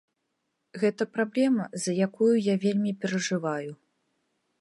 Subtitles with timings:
[0.83, 3.71] Гэта праблема, за якую я вельмі перажываю.